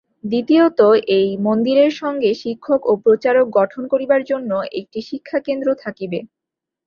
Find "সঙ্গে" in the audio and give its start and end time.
2.01-2.29